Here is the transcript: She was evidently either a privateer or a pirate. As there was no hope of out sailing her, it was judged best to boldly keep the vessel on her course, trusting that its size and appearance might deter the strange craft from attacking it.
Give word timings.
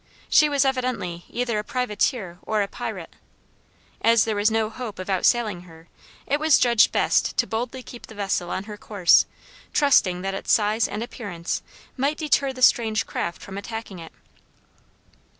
She 0.31 0.49
was 0.49 0.65
evidently 0.65 1.25
either 1.29 1.59
a 1.59 1.63
privateer 1.63 2.39
or 2.41 2.63
a 2.63 2.67
pirate. 2.67 3.15
As 4.01 4.23
there 4.25 4.35
was 4.35 4.49
no 4.49 4.71
hope 4.71 4.97
of 4.97 5.11
out 5.11 5.27
sailing 5.27 5.61
her, 5.69 5.89
it 6.25 6.39
was 6.39 6.57
judged 6.57 6.91
best 6.91 7.37
to 7.37 7.45
boldly 7.45 7.83
keep 7.83 8.07
the 8.07 8.15
vessel 8.15 8.49
on 8.49 8.63
her 8.63 8.77
course, 8.77 9.27
trusting 9.73 10.23
that 10.23 10.33
its 10.33 10.51
size 10.51 10.87
and 10.87 11.03
appearance 11.03 11.61
might 11.97 12.17
deter 12.17 12.51
the 12.51 12.63
strange 12.63 13.05
craft 13.05 13.43
from 13.43 13.59
attacking 13.59 13.99
it. 13.99 14.11